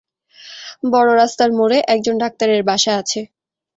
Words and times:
বড় 0.91 1.09
রাস্তার 1.15 1.49
মোড়ে 1.57 1.77
একজন 1.93 2.15
ডাক্তারের 2.23 2.61
বাসা 2.69 2.91
আছে। 3.01 3.19